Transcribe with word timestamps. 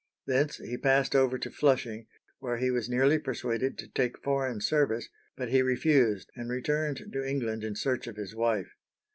Thence 0.25 0.57
he 0.57 0.79
passed 0.79 1.15
over 1.15 1.37
to 1.37 1.51
Flushing, 1.51 2.07
where 2.39 2.57
he 2.57 2.71
was 2.71 2.89
nearly 2.89 3.19
persuaded 3.19 3.77
to 3.77 3.87
take 3.87 4.19
foreign 4.23 4.59
service, 4.59 5.09
but 5.37 5.49
he 5.49 5.61
refused 5.61 6.31
and 6.35 6.49
returned 6.49 7.03
to 7.13 7.23
England 7.23 7.63
in 7.63 7.75
search 7.75 8.07
of 8.07 8.15
his 8.17 8.33
wife. 8.33 8.71